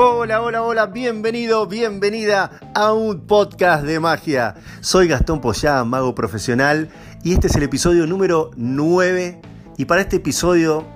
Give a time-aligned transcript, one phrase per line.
[0.00, 4.54] Hola, hola, hola, bienvenido, bienvenida a un podcast de magia.
[4.78, 6.88] Soy Gastón Poyá, mago profesional,
[7.24, 9.40] y este es el episodio número 9.
[9.76, 10.86] Y para este episodio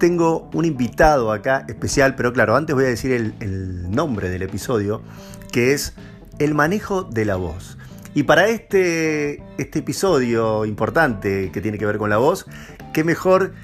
[0.00, 4.42] tengo un invitado acá especial, pero claro, antes voy a decir el, el nombre del
[4.42, 5.00] episodio,
[5.52, 5.94] que es
[6.40, 7.78] el manejo de la voz.
[8.14, 12.46] Y para este, este episodio importante que tiene que ver con la voz,
[12.92, 13.54] qué mejor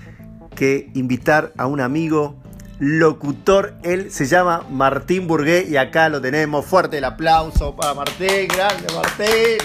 [0.55, 2.40] que invitar a un amigo
[2.80, 3.75] locutor.
[3.84, 6.66] Él se llama Martín Burgué y acá lo tenemos.
[6.66, 8.48] Fuerte el aplauso para Martín.
[8.48, 9.59] Grande Martín.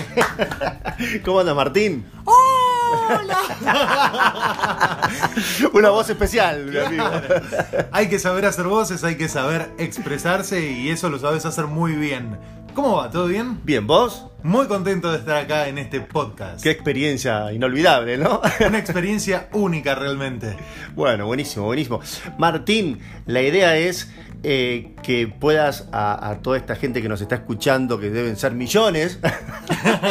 [1.26, 2.06] ¿Cómo anda Martín?
[2.26, 3.40] ¡Hola!
[5.74, 7.10] Una voz especial, mi amigo.
[7.92, 11.94] Hay que saber hacer voces, hay que saber expresarse y eso lo sabes hacer muy
[11.94, 12.38] bien.
[12.74, 13.10] ¿Cómo va?
[13.10, 13.60] ¿Todo bien?
[13.64, 14.28] Bien, ¿vos?
[14.46, 16.62] Muy contento de estar acá en este podcast.
[16.62, 18.42] Qué experiencia inolvidable, ¿no?
[18.68, 20.56] Una experiencia única realmente.
[20.94, 22.00] Bueno, buenísimo, buenísimo.
[22.38, 24.14] Martín, la idea es
[24.48, 28.52] eh, que puedas a, a, toda esta gente que nos está escuchando, que deben ser
[28.52, 29.18] millones,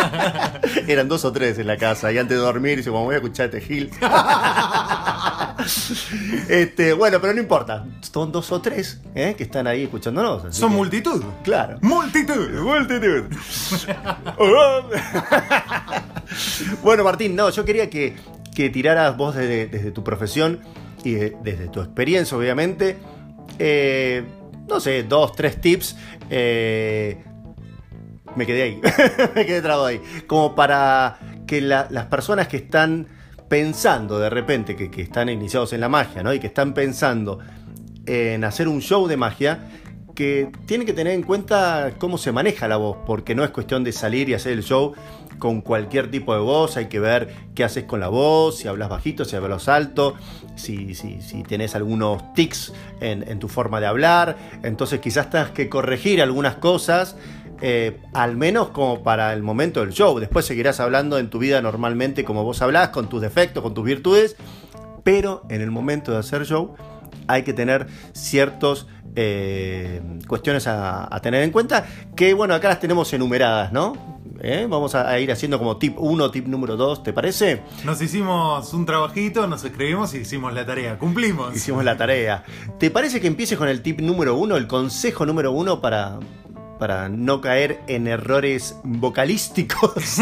[0.89, 3.19] eran dos o tres en la casa, y antes de dormir, dice, como voy a
[3.19, 3.93] escuchar este Gil.
[6.49, 9.37] este, bueno, pero no importa, son dos o tres ¿eh?
[9.39, 10.53] que están ahí escuchándonos.
[10.53, 11.23] Son que, multitud.
[11.45, 11.79] Claro.
[11.81, 12.61] Multitud.
[12.61, 13.27] Multitud.
[16.83, 18.17] bueno, Martín, no, yo quería que,
[18.53, 20.59] que tiraras vos desde, desde, tu profesión
[21.05, 22.99] y de, desde tu experiencia, obviamente.
[23.59, 24.25] Eh,
[24.69, 25.97] no sé, dos, tres tips.
[26.31, 27.23] Eh,
[28.37, 28.81] me quedé ahí,
[29.35, 30.01] me quedé trabado ahí.
[30.27, 33.07] Como para que la, las personas que están
[33.49, 36.33] pensando de repente, que, que, están iniciados en la magia, ¿no?
[36.33, 37.39] Y que están pensando
[38.07, 39.61] en hacer un show de magia,
[40.15, 43.85] que tienen que tener en cuenta cómo se maneja la voz, porque no es cuestión
[43.85, 44.95] de salir y hacer el show
[45.39, 48.89] con cualquier tipo de voz, hay que ver qué haces con la voz, si hablas
[48.89, 50.15] bajito, si hablas alto,
[50.57, 55.69] si, si, tenés algunos tics en, en, tu forma de hablar, entonces quizás tengas que
[55.69, 57.17] corregir algunas cosas,
[57.61, 61.63] eh, al menos como para el momento del show, después seguirás hablando en tu vida
[61.63, 64.37] normalmente como vos hablás, con tus defectos, con tus virtudes,
[65.03, 66.75] pero en el momento de hacer show
[67.27, 68.87] hay que tener ciertos
[69.17, 71.87] eh, cuestiones a, a, tener en cuenta,
[72.17, 74.23] que bueno, acá las tenemos enumeradas, ¿no?
[74.47, 74.67] ¿Eh?
[74.69, 77.63] Vamos a, a, ir haciendo como tip 1, tip número 2, ¿te parece?
[77.83, 81.57] Nos hicimos un trabajito, nos escribimos y hicimos la tarea, cumplimos.
[81.57, 82.45] Hicimos la tarea.
[82.79, 86.19] ¿Te parece que empieces con el tip número 1, el consejo número 1 para,
[86.79, 89.95] para no caer en errores vocalísticos?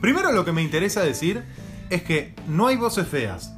[0.00, 1.44] Primero lo que me interesa decir
[1.90, 3.52] es que no hay voces feas.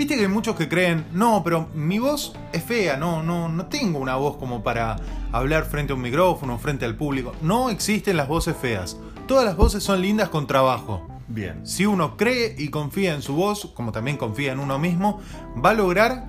[0.00, 3.66] Viste que hay muchos que creen, no, pero mi voz es fea, no, no, no
[3.66, 4.96] tengo una voz como para
[5.30, 7.34] hablar frente a un micrófono, frente al público.
[7.42, 8.96] No existen las voces feas.
[9.28, 11.06] Todas las voces son lindas con trabajo.
[11.28, 11.66] Bien.
[11.66, 15.20] Si uno cree y confía en su voz, como también confía en uno mismo,
[15.62, 16.28] va a lograr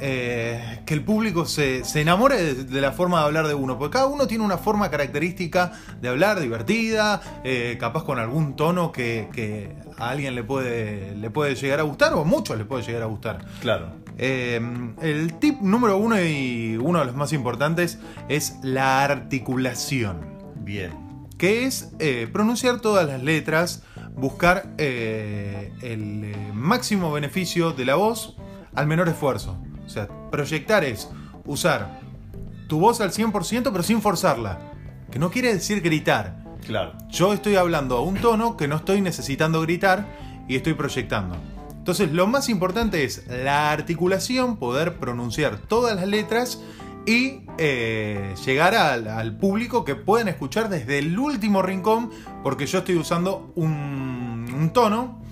[0.00, 3.78] eh, que el público se, se enamore de, de, la forma de hablar de uno.
[3.78, 8.92] Porque cada uno tiene una forma característica de hablar, divertida, eh, capaz con algún tono
[8.92, 12.64] que, que, a alguien le puede, le puede llegar a gustar o a muchos le
[12.64, 13.44] puede llegar a gustar.
[13.60, 13.90] Claro.
[14.18, 14.60] Eh,
[15.00, 17.98] el tip número uno y uno de los más importantes
[18.28, 20.38] es la articulación.
[20.56, 20.92] Bien.
[21.38, 21.92] Que es
[22.32, 23.84] pronunciar todas las letras,
[24.14, 28.36] buscar el máximo beneficio de la voz
[28.74, 29.56] al menor esfuerzo.
[29.88, 31.08] O sea, proyectar es
[31.46, 32.00] usar
[32.68, 34.58] tu voz al 100% pero sin forzarla.
[35.10, 36.44] Que no quiere decir gritar.
[36.66, 36.92] Claro.
[37.08, 40.06] Yo estoy hablando a un tono que no estoy necesitando gritar
[40.46, 41.38] y estoy proyectando.
[41.70, 46.62] Entonces lo más importante es la articulación, poder pronunciar todas las letras
[47.06, 52.10] y eh, llegar al, al, público que pueden escuchar desde el último rincón
[52.42, 55.22] porque yo estoy usando un, un tono,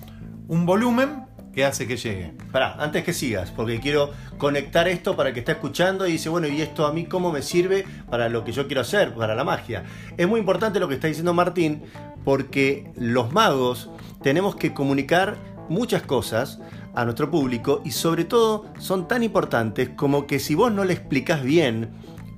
[0.47, 1.26] un volumen
[1.57, 2.33] que hace que llegue.
[2.51, 6.47] Pará, antes que sigas, porque quiero conectar esto para que está escuchando y dice, bueno,
[6.47, 9.43] ¿y esto a mí cómo me sirve para lo que yo quiero hacer, para la
[9.43, 9.83] magia?
[10.17, 11.81] Es muy importante lo que está diciendo Martín,
[12.23, 13.89] porque los magos
[14.21, 15.35] tenemos que comunicar
[15.67, 16.59] muchas cosas
[16.93, 20.93] a nuestro público y sobre todo son tan importantes como que si vos no le
[20.93, 21.89] explicás bien,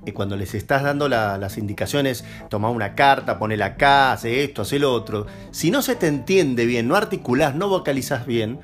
[0.06, 4.62] eh, cuando les estás dando la, las indicaciones, toma una carta, ponela acá, hace esto,
[4.62, 8.60] hace lo otro, si no se te entiende bien, no articulás, no vocalizás bien,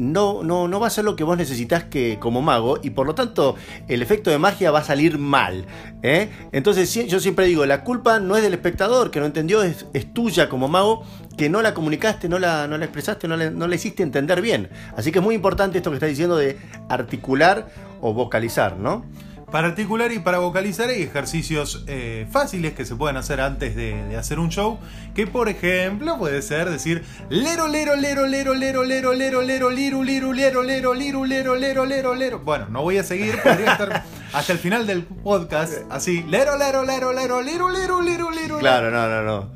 [0.00, 3.06] no, no, no va a ser lo que vos necesitas que, como mago y por
[3.06, 3.54] lo tanto
[3.86, 5.66] el efecto de magia va a salir mal.
[6.02, 6.30] ¿eh?
[6.52, 10.48] Entonces yo siempre digo, la culpa no es del espectador que no entendió, es, tuya
[10.48, 11.04] como mago
[11.36, 14.40] que no la comunicaste, no la, no la expresaste, no la, no la hiciste entender
[14.40, 14.70] bien.
[14.96, 16.58] Así que es muy importante esto que estás diciendo de
[16.88, 17.68] articular
[18.00, 19.04] o vocalizar, ¿no?
[19.50, 24.04] Para articular y para vocalizar hay ejercicios eh, fáciles que se pueden hacer antes de,
[24.04, 24.78] de, hacer un show.
[25.14, 30.04] Que por ejemplo puede ser decir lero lero lero lero lero lero lero lero liru
[30.04, 32.38] liru lero lero liru lero lero lero lero.
[32.40, 36.84] Bueno, no voy a seguir, podría estar hasta el final del podcast, así, lero, lero,
[36.84, 38.58] lero, lero, lero, lero, lero, lero.
[38.58, 39.52] Claro, no, no, no.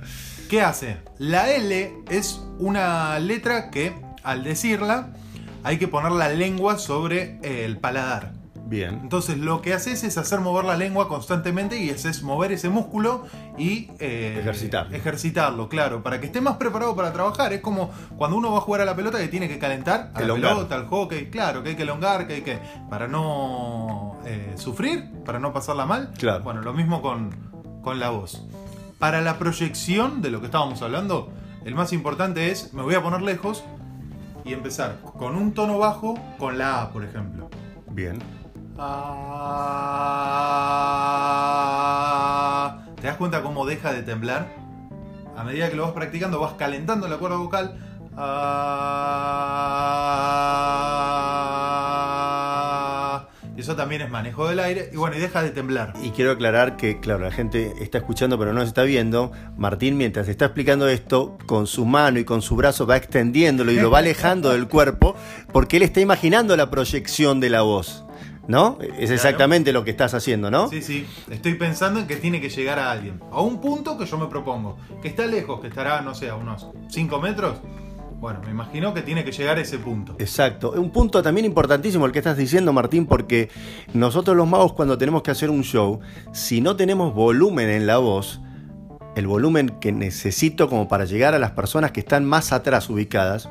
[0.48, 0.98] ¿Qué hace?
[1.18, 3.94] La L es una letra que,
[4.24, 5.10] al decirla,
[5.62, 8.43] hay que poner la lengua sobre el paladar.
[8.66, 8.98] Bien.
[9.02, 13.24] Entonces lo que haces es hacer mover la lengua constantemente y es mover ese músculo
[13.58, 14.96] y eh, Ejercitarlo.
[14.96, 17.52] ejercitarlo, claro, para que esté más preparado para trabajar.
[17.52, 20.20] Es como cuando uno va a jugar a la pelota que tiene que calentar a
[20.22, 22.58] la pelota, al hockey, claro, que hay que elongar, que hay que.
[22.88, 26.12] para no eh, sufrir, para no pasarla mal.
[26.18, 26.42] Claro.
[26.42, 27.30] Bueno, lo mismo con,
[27.82, 28.46] con la voz.
[28.98, 31.30] Para la proyección de lo que estábamos hablando,
[31.66, 33.62] el más importante es, me voy a poner lejos
[34.44, 37.50] y empezar con un tono bajo con la A, por ejemplo.
[37.90, 38.18] Bien.
[38.74, 38.80] ¿Te
[43.06, 44.48] das cuenta cómo deja de temblar?
[45.36, 47.78] A medida que lo vas practicando, vas calentando la cuerda vocal.
[53.56, 54.90] Y eso también es manejo del aire.
[54.92, 55.92] Y bueno, y deja de temblar.
[56.02, 59.30] Y quiero aclarar que, claro, la gente está escuchando pero no se está viendo.
[59.56, 63.76] Martín, mientras está explicando esto, con su mano y con su brazo va extendiéndolo y
[63.76, 65.14] lo va alejando del cuerpo
[65.52, 68.04] porque él está imaginando la proyección de la voz.
[68.46, 68.78] ¿No?
[68.98, 70.68] Es exactamente lo que estás haciendo, ¿no?
[70.68, 71.06] Sí, sí.
[71.30, 73.20] Estoy pensando en que tiene que llegar a alguien.
[73.32, 74.76] A un punto que yo me propongo.
[75.00, 77.56] Que está lejos, que estará, no sé, a unos 5 metros.
[78.20, 80.14] Bueno, me imagino que tiene que llegar a ese punto.
[80.18, 80.72] Exacto.
[80.72, 83.50] Un punto también importantísimo el que estás diciendo, Martín, porque
[83.94, 86.00] nosotros los magos cuando tenemos que hacer un show,
[86.32, 88.40] si no tenemos volumen en la voz,
[89.16, 93.48] el volumen que necesito como para llegar a las personas que están más atrás ubicadas,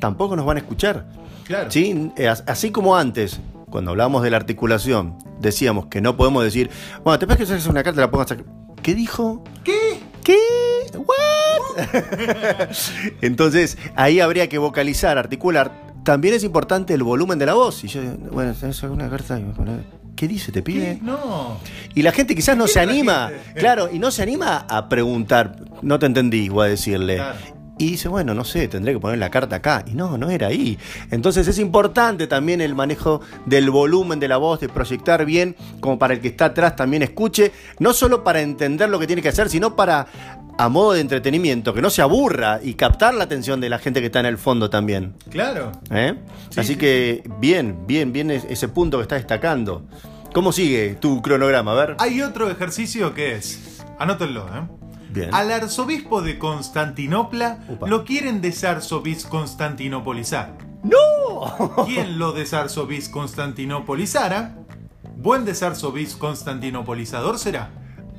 [0.00, 1.08] tampoco nos van a escuchar.
[1.44, 1.70] Claro.
[1.70, 2.10] ¿Sí?
[2.16, 3.40] Eh, as- Así como antes,
[3.74, 6.70] cuando hablábamos de la articulación, decíamos que no podemos decir,
[7.02, 8.44] bueno, te parece que haces una carta, la pongas aquí.
[8.84, 9.42] ¿Qué dijo?
[9.64, 9.98] ¿Qué?
[10.22, 10.38] ¿Qué?
[10.96, 11.88] ¿What?
[13.20, 15.72] Entonces, ahí habría que vocalizar, articular.
[16.04, 17.82] También es importante el volumen de la voz.
[17.82, 18.00] Y yo,
[18.30, 19.40] bueno, tenés alguna carta.
[19.40, 19.72] Y me pone,
[20.14, 20.52] ¿Qué dice?
[20.52, 20.98] ¿Te pide?
[20.98, 21.02] ¿Qué?
[21.02, 21.58] No.
[21.96, 23.32] Y la gente quizás no ¿Qué se anima.
[23.56, 25.56] Claro, y no se anima a preguntar.
[25.82, 27.16] No te entendí, voy a decirle.
[27.16, 27.38] Claro.
[27.76, 29.84] Y dice, bueno, no sé, tendré que poner la carta acá.
[29.86, 30.78] Y no, no era ahí.
[31.10, 35.98] Entonces es importante también el manejo del volumen de la voz, de proyectar bien, como
[35.98, 37.50] para el que está atrás también escuche.
[37.80, 40.06] No solo para entender lo que tiene que hacer, sino para,
[40.56, 43.98] a modo de entretenimiento, que no se aburra y captar la atención de la gente
[43.98, 45.14] que está en el fondo también.
[45.30, 45.72] Claro.
[45.90, 46.14] ¿eh?
[46.50, 49.82] Sí, Así sí, que bien, bien, bien es- ese punto que está destacando.
[50.32, 51.72] ¿Cómo sigue tu cronograma?
[51.72, 51.96] A ver.
[51.98, 54.83] Hay otro ejercicio que es, anótenlo, ¿eh?
[55.14, 55.32] Bien.
[55.32, 57.86] Al arzobispo de Constantinopla Upa.
[57.86, 60.58] lo quieren desarzobis constantinopolizar.
[60.82, 61.84] ¡No!
[61.86, 64.56] ¿Quién lo desarzobis constantinopolizara?
[65.16, 67.70] Buen desarzobis constantinopolizador será.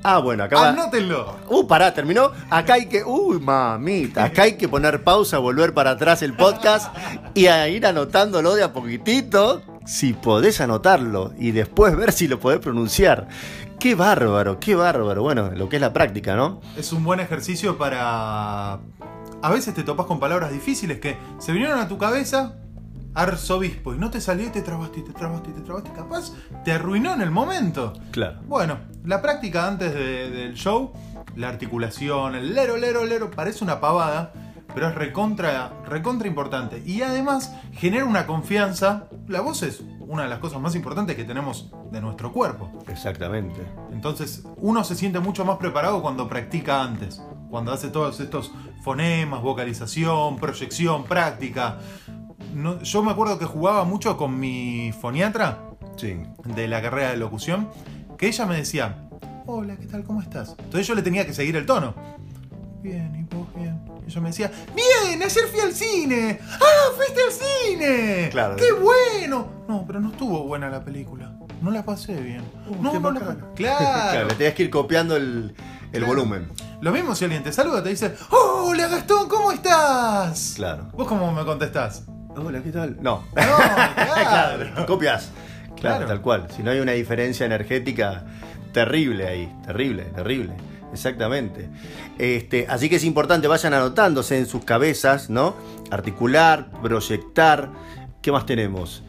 [0.04, 0.70] Ah, bueno, acaba.
[0.70, 1.36] Anótenlo.
[1.50, 2.32] Uh, pará, terminó.
[2.50, 3.04] Acá hay que.
[3.04, 4.24] Uy, mamita.
[4.24, 6.96] Acá hay que poner pausa, volver para atrás el podcast
[7.34, 9.62] y a ir anotándolo de a poquitito.
[9.86, 13.28] Si podés anotarlo y después ver si lo podés pronunciar.
[13.80, 15.22] Qué bárbaro, qué bárbaro.
[15.22, 16.62] Bueno, lo que es la práctica, ¿no?
[16.78, 18.74] Es un buen ejercicio para...
[19.42, 22.56] A veces te topas con palabras difíciles que se vinieron a tu cabeza,
[23.14, 25.92] arzobispo, y no te salió y te trabaste y te trabaste y te trabaste.
[25.92, 26.32] Capaz
[26.64, 27.94] te arruinó en el momento.
[28.12, 28.40] Claro.
[28.48, 30.94] Bueno, la práctica antes de- del show,
[31.36, 34.34] la articulación, el lero, lero, lero, parece una pavada,
[34.76, 36.84] pero es recontra, recontra importante.
[36.86, 39.06] Y además genera una confianza.
[39.28, 42.70] La voz es una de las cosas más importantes que tenemos de nuestro cuerpo.
[42.88, 43.60] Exactamente.
[43.92, 47.22] Entonces, uno se siente mucho más preparado cuando practica antes.
[47.50, 48.52] Cuando hace todos estos
[48.84, 51.78] fonemas, vocalización, proyección, práctica.
[52.54, 55.60] No- yo me acuerdo que jugaba mucho con mi foniatra
[55.96, 56.22] Sí.
[56.44, 57.70] de la carrera de locución,
[58.18, 59.08] que ella me decía,
[59.46, 60.04] hola, ¿qué tal?
[60.04, 60.56] ¿Cómo estás?
[60.60, 61.94] Entonces yo le tenía que seguir el tono.
[62.84, 63.80] Bien, ¿y vos bien?
[64.06, 66.40] Y ella me decía, bien, ayer fui al cine.
[66.42, 68.30] ¡Ah, fuiste al cine!
[68.32, 68.56] Claro.
[68.56, 69.48] ¡Qué bueno!
[69.68, 71.34] No, pero no estuvo buena la película.
[71.62, 72.44] No la pasé bien.
[72.68, 73.20] Uh, no, no la
[73.56, 73.56] Claro.
[73.56, 75.56] Claro, le tenías que ir copiando el,
[75.92, 76.08] el Claro.
[76.08, 76.48] volumen.
[76.82, 80.54] Lo mismo si alguien te saluda, te dice, hola Gastón, ¿cómo estás?
[80.56, 80.90] Claro.
[80.94, 82.04] ¿Vos cómo me contestás?
[82.36, 82.98] Hola, ¿qué tal?
[83.02, 83.24] No.
[83.34, 84.66] No, claro.
[84.74, 85.32] Claro, copias.
[85.76, 86.06] Claro, Claro.
[86.06, 86.48] tal cual.
[86.56, 88.26] Si no hay una diferencia energética
[88.74, 90.54] terrible ahí, terrible, terrible.
[90.96, 91.70] Exactamente.
[92.18, 95.56] Este, así que es importante, vayan anotándose en sus cabezas, ¿no?
[95.92, 97.70] Articular, proyectar.
[98.22, 99.04] ¿Qué más tenemos?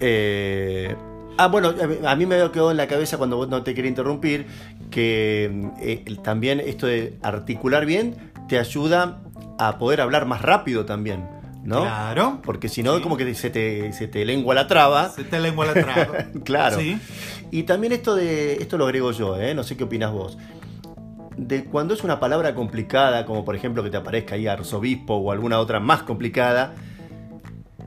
[0.00, 0.94] Eh,
[1.38, 1.74] ah, bueno,
[2.06, 4.46] a mí me quedó en la cabeza cuando vos no te quería interrumpir
[4.90, 8.16] que eh, también esto de articular bien
[8.48, 9.20] te ayuda
[9.58, 11.28] a poder hablar más rápido también,
[11.64, 11.82] ¿no?
[11.82, 12.40] Claro.
[12.44, 13.02] Porque si no, Sí.
[13.02, 15.10] como que se te, se te lengua la traba.
[15.10, 16.06] Se te lengua la traba.
[16.44, 16.78] Claro.
[16.78, 16.98] Sí.
[17.50, 18.54] Y también esto de.
[18.54, 19.54] Esto lo agrego yo, ¿eh?
[19.54, 20.38] No sé qué opinas vos.
[21.38, 25.30] De cuando es una palabra complicada, como por ejemplo que te aparezca ahí arzobispo o
[25.30, 26.74] alguna otra más complicada,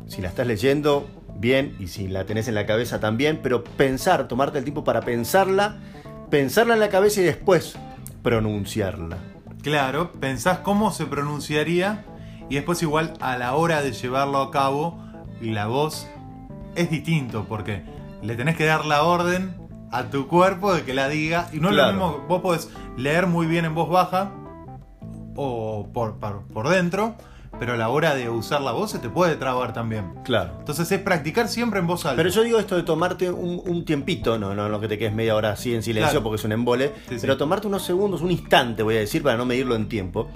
[0.08, 4.30] si la estás leyendo, bien, y si la tenés en la cabeza también, pero pensar,
[4.30, 5.80] tomarte el tiempo para pensarla,
[6.30, 7.78] pensarla en la cabeza y después
[8.24, 9.18] pronunciarla.
[9.62, 12.06] Claro, pensás cómo se pronunciaría
[12.50, 15.04] y después igual a la hora de llevarlo a cabo,
[15.42, 16.08] la voz
[16.76, 17.84] es distinto porque
[18.22, 19.61] le tenés que dar la orden
[19.92, 23.28] a tu cuerpo de que la diga y no es lo mismo, vos podés leer
[23.28, 24.32] muy bien en voz baja
[25.36, 27.16] o por, por, por dentro,
[27.60, 30.14] pero a la hora de usar la voz se te puede trabar también.
[30.24, 30.54] Claro.
[30.60, 32.16] Entonces es practicar siempre en voz alta.
[32.18, 35.14] Pero yo digo esto de tomarte un, un tiempito, no, no, no que te quedes
[35.14, 36.24] media hora así en silencio Claro.
[36.24, 37.22] porque es un embole, Sí, sí.
[37.22, 40.30] pero tomarte unos segundos, un instante, voy a decir, para no medirlo en tiempo,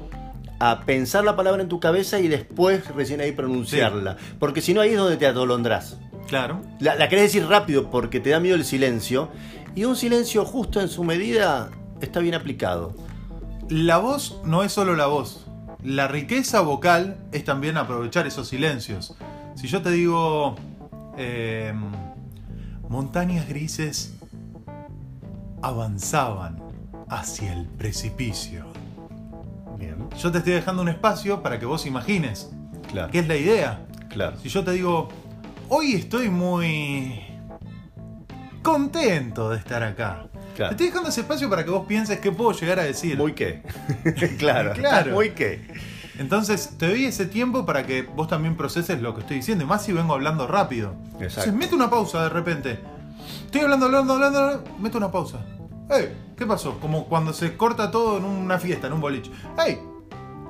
[0.60, 4.16] a pensar la palabra en tu cabeza y después recién ahí pronunciarla.
[4.40, 5.98] Porque si no, ahí es donde te atolondrás.
[6.28, 6.62] Claro.
[6.80, 9.30] La, la querés decir rápido porque te da miedo el silencio,
[9.76, 11.70] y un silencio justo en su medida
[12.02, 12.94] está bien aplicado.
[13.70, 15.46] La voz no es solo la voz.
[15.84, 19.16] La riqueza vocal es también aprovechar esos silencios.
[19.56, 20.56] Si yo te digo
[21.18, 21.74] eh,
[22.90, 24.14] montañas grises
[25.62, 26.62] avanzaban
[27.10, 28.66] hacia el precipicio.
[29.78, 32.50] Bien, Yo te estoy dejando un espacio para que vos imagines.
[32.92, 33.12] claro.
[33.12, 33.86] ¿Qué es la idea?
[34.10, 34.38] Claro.
[34.42, 35.10] Si yo te digo,
[35.70, 37.22] hoy estoy muy
[38.62, 40.28] contento de estar acá.
[40.56, 40.70] Claro.
[40.70, 43.18] Te estoy dejando ese espacio para que vos pienses qué puedo llegar a decir.
[43.18, 43.62] Muy qué.
[44.38, 44.74] claro.
[44.74, 45.14] Claro.
[45.14, 45.62] Muy qué.
[46.18, 49.68] Entonces te doy ese tiempo para que vos también proceses lo que estoy diciendo, y
[49.68, 50.96] más si vengo hablando rápido.
[51.20, 52.80] Entonces mete una pausa de repente.
[53.46, 55.40] Estoy hablando, hablando, hablando, hablando, meto una pausa.
[55.90, 56.16] ¡Ey!
[56.38, 56.80] ¿Qué pasó?
[56.80, 59.32] Como cuando se corta todo en una fiesta, en un boliche.
[59.66, 59.80] ¡Ey!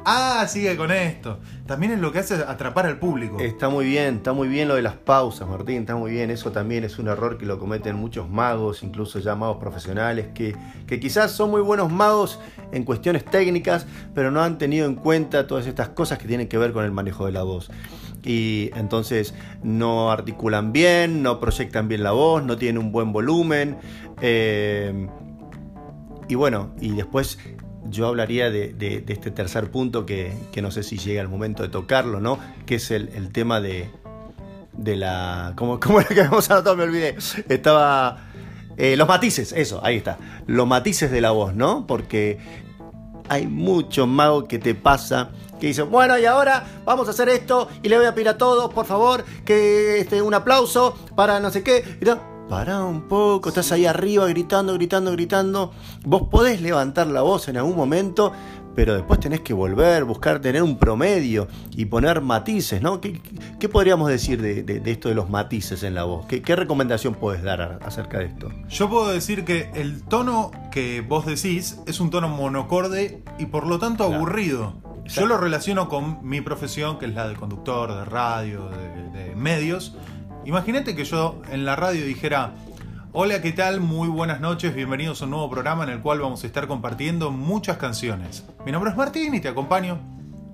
[0.07, 1.39] Ah, sigue con esto.
[1.65, 3.39] También es lo que hace atrapar al público.
[3.39, 6.29] Está muy bien, está muy bien lo de las pausas, Martín, está muy bien.
[6.29, 10.55] Eso también es un error que lo cometen muchos magos, incluso ya magos profesionales, que,
[10.85, 12.39] que quizás son muy buenos magos
[12.71, 16.59] en cuestiones técnicas, pero no han tenido en cuenta todas estas cosas que tienen que
[16.59, 17.71] ver con el manejo de la voz.
[18.23, 19.33] Y entonces
[19.63, 23.77] no articulan bien, no proyectan bien la voz, no tienen un buen volumen.
[24.21, 25.07] eh,
[26.27, 27.37] y bueno, y después
[27.89, 32.19] yo hablaría de, este tercer punto que, no sé si llega el momento de tocarlo,
[32.19, 32.39] ¿no?
[32.65, 33.89] Que es el, el tema de,
[34.73, 35.53] de la...
[35.55, 36.75] ¿Cómo, cómo era que habíamos anotado?
[36.75, 37.15] Me olvidé.
[37.49, 38.29] Estaba...
[38.77, 40.17] eh, los matices, eso, ahí está.
[40.47, 41.85] Los matices de la voz, ¿no?
[41.87, 42.39] Porque
[43.29, 47.69] hay mucho mago que te pasa que dice, bueno, y ahora vamos a hacer esto
[47.81, 51.49] y le voy a pedir a todos, por favor, que este, un aplauso para no
[51.49, 51.97] sé qué.
[52.01, 55.71] Y no, Pará un poco, estás ahí arriba gritando, gritando, gritando.
[56.05, 58.31] Vos podés levantar la voz en algún momento,
[58.75, 63.01] pero después tenés que volver, buscar tener un promedio y poner matices, ¿no?
[63.01, 63.19] ¿Qué,
[63.59, 66.27] qué podríamos decir de, de- de esto de los matices en la voz?
[66.27, 68.49] ¿Qué, qué recomendación puedes dar acerca de esto?
[68.69, 73.65] Yo puedo decir que el tono que vos decís es un tono monocorde y por
[73.65, 74.17] lo tanto Claro.
[74.21, 74.73] aburrido.
[75.05, 79.35] Yo lo relaciono con mi profesión, que es la de conductor, de radio, de, de
[79.35, 79.95] medios.
[80.45, 82.51] Imagínate que yo en la radio dijera,
[83.13, 83.79] hola, ¿qué tal?
[83.81, 87.31] Muy buenas noches, bienvenidos a un nuevo programa en el cual vamos a estar compartiendo
[87.31, 88.45] muchas canciones.
[88.63, 89.99] Mi nombre es Martín y te acompaño.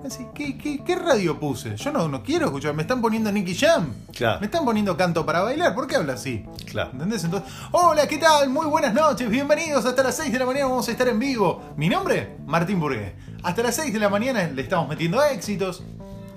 [0.05, 1.75] Así, ¿qué, qué, qué radio puse?
[1.75, 3.93] Yo no, no quiero escuchar, me están poniendo Nicky Jam.
[4.15, 4.39] Claro.
[4.39, 6.45] Me están poniendo canto para bailar, ¿por qué habla así?
[6.67, 6.91] Claro.
[6.93, 7.25] ¿Entendés?
[7.25, 8.50] Entonces, hola, ¿qué tal?
[8.50, 9.86] Muy buenas noches, bienvenidos.
[9.86, 11.62] Hasta las 6 de la mañana vamos a estar en vivo.
[11.75, 13.12] Mi nombre, Martín Burgués.
[13.43, 15.83] Hasta las 6 de la mañana le estamos metiendo éxitos.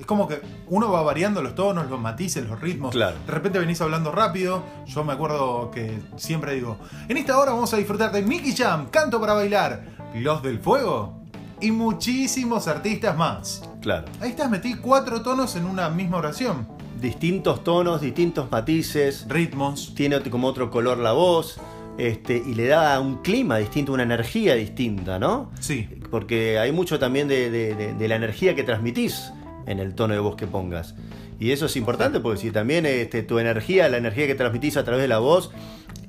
[0.04, 2.90] Es como que uno va variando los tonos, los matices, los ritmos.
[2.92, 3.16] Claro.
[3.24, 4.62] De repente venís hablando rápido.
[4.86, 6.76] Yo me acuerdo que siempre digo,
[7.08, 9.82] en esta hora vamos a disfrutar de Mickey Jam, Canto para Bailar,
[10.14, 11.22] Los del Fuego
[11.58, 13.62] y muchísimos artistas más.
[13.80, 14.04] Claro.
[14.20, 16.68] Ahí estás, metí cuatro tonos en una misma oración.
[17.00, 19.94] Distintos tonos, distintos matices, Ritmos.
[19.94, 21.58] tiene como otro color la voz,
[21.96, 25.50] este, y le da un clima distinto, una energía distinta, ¿no?
[25.60, 25.88] Sí.
[26.10, 29.32] Porque hay mucho también de, de- de- de la energía que transmitís
[29.66, 30.94] en el tono de voz que pongas.
[31.38, 34.84] Y eso es importante porque si también este, tu energía, la energía que transmitís a
[34.84, 35.50] través de la voz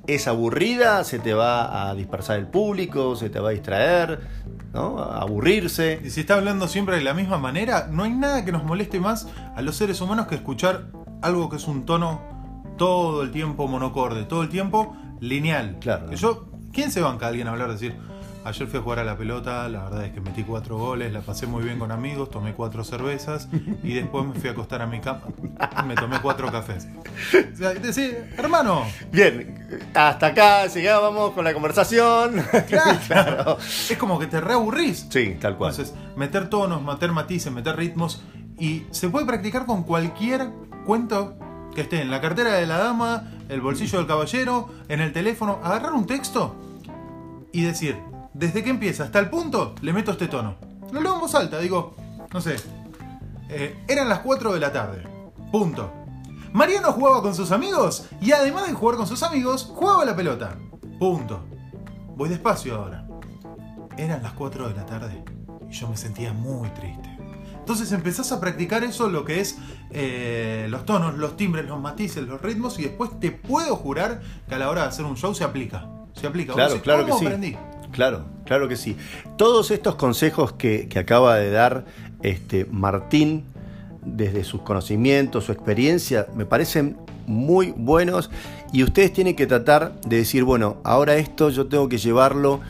[0.06, 4.20] es aburrida, se te va a dispersar el público, se te va a distraer,
[4.72, 4.98] ¿no?
[4.98, 6.00] A aburrirse.
[6.04, 9.00] Y si está hablando siempre de la misma manera, no hay nada que nos moleste
[9.00, 10.86] más a los seres humanos que escuchar
[11.22, 12.20] algo que es un tono
[12.76, 15.78] todo el tiempo monocorde, todo el tiempo lineal.
[15.80, 16.06] Claro.
[16.08, 17.72] Que yo, ¿quién se banca a alguien a hablar?
[17.72, 17.96] Decir,
[18.46, 21.20] ayer fui a jugar a la pelota, la verdad es que metí cuatro goles, la
[21.20, 23.48] pasé muy bien con amigos, tomé cuatro cervezas
[23.82, 25.22] y después me fui a acostar a mi cama
[25.86, 26.88] me tomé cuatro cafés.
[27.52, 32.44] O sea, decir, hermano, Bien, hasta acá llegábamos con la conversación.
[33.06, 35.06] claro, es como que te reaburrís.
[35.10, 35.72] Sí, tal cual.
[35.72, 38.22] Entonces, meter tonos, meter matices, meter ritmos.
[38.58, 40.48] Y se puede practicar con cualquier
[40.84, 41.36] cuento
[41.74, 45.60] que esté en la cartera de la dama, el bolsillo del caballero, en el teléfono.
[45.62, 46.56] Agarrar un texto
[47.52, 47.96] y decir,
[48.38, 50.56] desde que empieza hasta el punto, le meto este tono.
[50.92, 51.94] Lo leo en voz alta, digo,
[52.32, 52.56] no sé.
[53.48, 55.02] eh, eran las 4 de la tarde.
[55.50, 55.90] Punto.
[56.52, 60.56] Mariano jugaba con sus amigos y además de jugar con sus amigos, jugaba la pelota.
[60.98, 61.44] Punto.
[62.16, 63.06] Voy despacio ahora.
[63.96, 65.22] Eran las 4 de la tarde
[65.68, 67.10] y yo me sentía muy triste.
[67.58, 69.58] Entonces empezás a practicar eso, lo que es
[69.90, 74.54] eh, los tonos, los timbres, los matices, los ritmos, y después te puedo jurar que
[74.54, 75.88] a la hora de hacer un show se aplica.
[76.14, 76.52] Se aplica.
[76.54, 77.26] Claro, Vos decís, claro que ¿cómo sí.
[77.26, 77.56] aprendí?
[77.96, 78.94] Claro, claro que sí.
[79.38, 81.86] Todos estos consejos que, que acaba de dar
[82.22, 83.44] este, Martín,
[84.04, 88.30] desde sus conocimientos, su experiencia, me parecen muy buenos
[88.70, 92.60] y ustedes tienen que tratar de decir, bueno, ahora esto yo tengo que llevarlo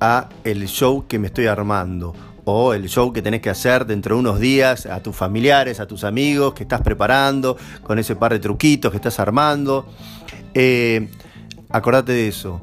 [0.00, 2.14] a el show que me estoy armando
[2.44, 5.86] o el show que tenés que hacer dentro de unos días a tus familiares, a
[5.86, 9.86] tus amigos que estás preparando, con ese par de truquitos que estás armando.
[10.52, 11.08] Eh,
[11.70, 12.60] acordate de eso.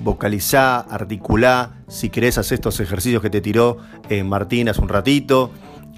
[0.00, 1.84] Vocalizá, articulá.
[1.88, 5.50] Si querés, hacer estos ejercicios que te tiró eh, Martín hace un ratito.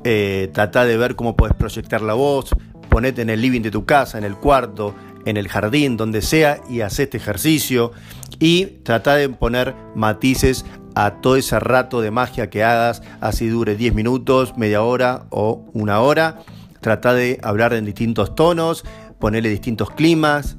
[0.04, 2.50] Eh, tratá de ver cómo podés proyectar la voz.
[2.88, 6.60] Ponete en el living de tu casa, en el cuarto, en el jardín, donde sea,
[6.68, 7.92] y haz este ejercicio.
[8.38, 13.76] Y tratá de poner matices a todo ese rato de magia que hagas, así dure
[13.76, 16.38] 10 minutos, media hora o una hora.
[16.80, 18.84] Trata de hablar en distintos tonos,
[19.18, 20.56] ponerle distintos climas.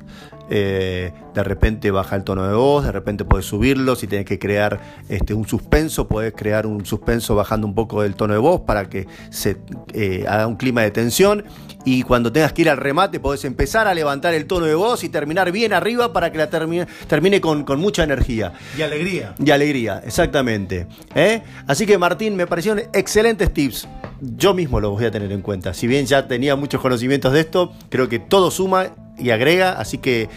[0.49, 3.95] Eh, de repente baja el tono de voz, de repente puedes subirlo.
[3.95, 8.15] Si tienes que crear este, un suspenso, puedes crear un suspenso bajando un poco el
[8.15, 9.57] tono de voz para que se
[9.93, 11.43] eh, haga un clima de tensión.
[11.85, 15.03] Y cuando tengas que ir al remate, podés empezar a levantar el tono de voz
[15.03, 18.53] y terminar bien arriba para que la termine, termine con, con mucha energía.
[18.77, 19.35] Y alegría.
[19.43, 20.87] Y alegría, exactamente.
[21.15, 21.43] ¿eh?
[21.65, 23.87] Así que Martín, me parecieron excelentes tips.
[24.19, 25.73] Yo mismo los voy a tener en cuenta.
[25.73, 28.87] Si bien ya tenía muchos conocimientos de esto, creo que todo suma
[29.17, 30.29] y agrega, así que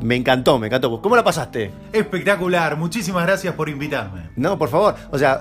[0.00, 1.00] me encantó, me encantó.
[1.00, 1.70] ¿Cómo la pasaste?
[1.92, 2.76] Espectacular.
[2.76, 4.30] Muchísimas gracias por invitarme.
[4.36, 4.96] No, por favor.
[5.10, 5.40] O sea,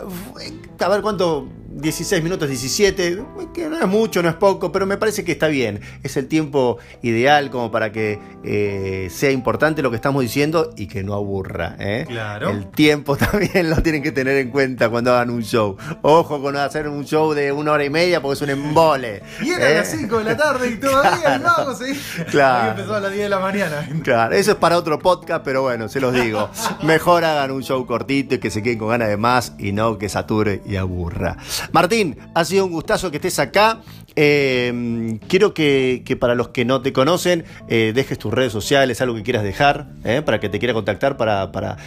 [0.80, 1.48] a ver cuánto.
[1.76, 5.48] 16 minutos, 17, que no es mucho, no es poco, pero me parece que está
[5.48, 5.82] bien.
[6.04, 10.88] Es el tiempo ideal como para que eh, sea importante lo que estamos diciendo y
[10.88, 11.76] que no aburra.
[11.80, 12.06] ¿eh?
[12.08, 12.50] Claro.
[12.50, 15.78] El tiempo también lo tienen que tener en cuenta cuando hagan un show.
[16.02, 19.24] Ojo con hacer un show de una hora y media porque es un embole.
[19.42, 19.76] Y era ¿eh?
[19.76, 21.44] las 5 de la tarde y todavía Claro.
[21.44, 21.98] no vamos seguir.
[22.30, 22.64] Claro.
[22.64, 23.90] Hoy empezó a las 10 de la mañana.
[24.04, 26.50] Claro, eso es para otro podcast, pero bueno, se los digo.
[26.84, 29.98] Mejor hagan un show cortito y que se queden con ganas de más y no
[29.98, 31.38] que sature y aburra.
[31.72, 33.82] Martín, ha sido un gustazo que estés acá.
[34.16, 39.16] Eh, quiero que, para los que no te conocen, eh, dejes tus redes sociales, algo
[39.16, 41.78] que quieras dejar, eh, para que te quiera contactar, para, para,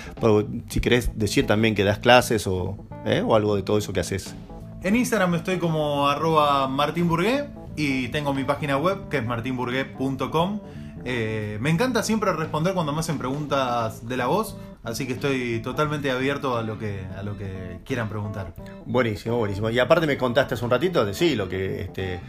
[0.69, 4.01] si querés decir también que das clases o, eh, o algo de todo eso que
[4.01, 4.35] haces.
[4.83, 10.61] En Instagram estoy como arroba martinburgué y tengo mi página web que es martinburgué.com.
[11.05, 16.11] Me encanta siempre responder cuando me hacen preguntas de la voz, así que estoy totalmente
[16.11, 18.55] abierto a lo que, a lo que quieran preguntar.
[18.87, 19.68] Buenísimo, buenísimo.
[19.68, 22.20] Y aparte me contaste hace un ratito de sí, lo que este,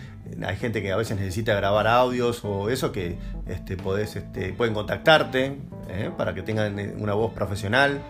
[0.45, 4.73] hay gente que a veces necesita grabar audios o eso que este, podés, este, pueden
[4.73, 5.57] contactarte
[5.89, 6.11] ¿eh?
[6.17, 8.01] para que tengan una voz profesional.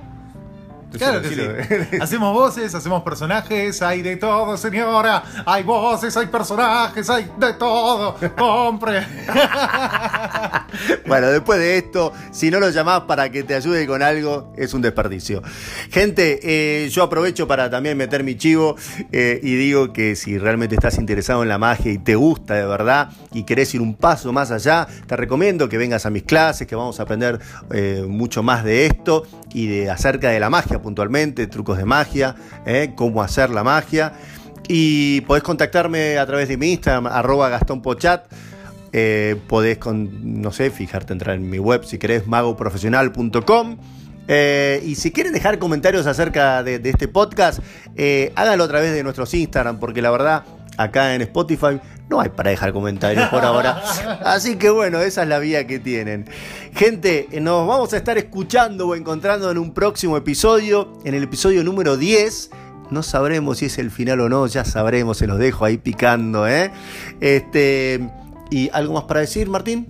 [0.91, 1.54] Claro que Decilo.
[1.91, 1.97] sí.
[2.02, 5.23] Hacemos voces, hacemos personajes, hay de todo, señora.
[5.45, 8.15] Hay voces, hay personajes, hay de todo.
[8.38, 9.06] Compre.
[11.08, 14.73] Bueno, después de esto, si no lo llamás para que te ayude con algo, es
[14.73, 15.41] un desperdicio.
[15.89, 18.76] Gente, eh, yo aprovecho para también meter mi chivo
[19.12, 22.65] eh, y digo que si realmente estás interesado en la magia y te gusta de
[22.65, 26.67] verdad y querés ir un paso más allá, te recomiendo que vengas a mis clases,
[26.67, 27.39] que vamos a aprender
[27.71, 32.36] eh, mucho más de esto y de acerca de la magia puntualmente, trucos de magia,
[32.65, 34.13] eh, cómo hacer la magia.
[34.67, 38.25] Y podés contactarme a través de mi Instagram, arroba Gastón Pochat.
[38.93, 43.77] Eh, podés, con, no sé, fijarte, entrar en mi web si querés, magoprofesional.com.
[44.27, 47.60] Eh, y si quieren dejar comentarios acerca de, este podcast,
[47.95, 50.43] eh, háganlo a través de nuestros Instagram, porque la verdad,
[50.77, 53.81] acá en Spotify no hay para dejar comentarios por ahora.
[54.25, 56.25] Así que bueno, esa es la vía que tienen.
[56.73, 61.63] Gente, nos vamos a estar escuchando o encontrando en un próximo episodio, en el episodio
[61.63, 62.51] número 10.
[62.89, 66.47] No sabremos si es el final o no, ya sabremos, se los dejo ahí picando,
[66.47, 66.71] ¿eh?
[67.19, 68.09] Este.
[68.49, 69.87] ¿Y algo más para decir, Martín?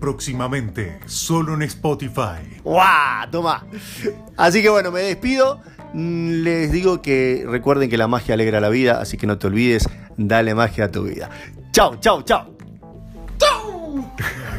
[0.00, 2.58] Próximamente, solo en Spotify.
[2.64, 3.30] ¡Guau!
[3.30, 3.64] Toma.
[4.36, 5.60] Así que bueno, me despido.
[5.92, 9.46] Mm, les digo que recuerden que la magia alegra la vida, así que no te
[9.46, 11.30] olvides, dale magia a tu vida.
[11.72, 12.46] Chao, chao, chao.
[13.38, 14.50] Chao.